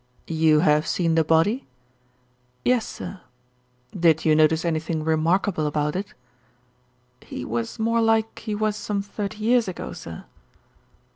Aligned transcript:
"You 0.25 0.61
have 0.61 0.87
seen 0.87 1.13
the 1.13 1.23
body?" 1.23 1.67
"Yes, 2.65 2.87
sir." 2.87 3.21
"Did 3.95 4.25
you 4.25 4.33
notice 4.35 4.65
anything 4.65 5.03
remarkable 5.03 5.67
about 5.67 5.95
it?" 5.95 6.15
"He 7.21 7.45
was 7.45 7.77
more 7.77 8.01
like 8.01 8.39
he 8.39 8.55
was 8.55 8.75
some 8.75 9.03
thirty 9.03 9.37
years 9.37 9.67
ago, 9.67 9.93
sir." 9.93 10.25